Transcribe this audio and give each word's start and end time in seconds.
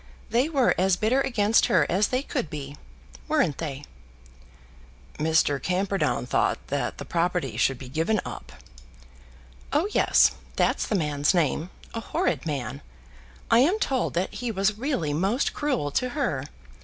They 0.31 0.49
were 0.49 0.73
as 0.79 0.97
bitter 0.97 1.21
against 1.21 1.67
her 1.67 1.85
as 1.87 2.07
they 2.07 2.23
could 2.23 2.49
be; 2.49 2.75
weren't 3.27 3.59
they?" 3.59 3.83
"Mr. 5.19 5.61
Camperdown 5.61 6.25
thought 6.25 6.57
that 6.69 6.97
the 6.97 7.05
property 7.05 7.55
should 7.55 7.77
be 7.77 7.87
given 7.87 8.19
up." 8.25 8.51
"Oh 9.71 9.87
yes; 9.91 10.31
that's 10.55 10.87
the 10.87 10.95
man's 10.95 11.35
name; 11.35 11.69
a 11.93 11.99
horrid 11.99 12.47
man. 12.47 12.81
I 13.51 13.59
am 13.59 13.77
told 13.77 14.15
that 14.15 14.33
he 14.33 14.49
was 14.49 14.75
really 14.79 15.13
most 15.13 15.53
cruel 15.53 15.91
to 15.91 16.09
her. 16.09 16.45